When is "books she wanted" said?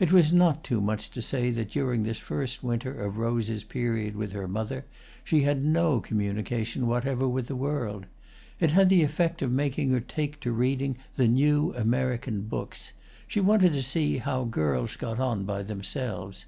12.40-13.72